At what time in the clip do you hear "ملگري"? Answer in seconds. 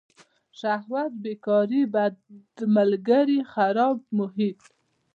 2.75-3.39